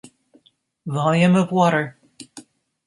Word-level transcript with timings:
Volume 0.87 1.35
of 1.35 1.51
Water 1.51 1.95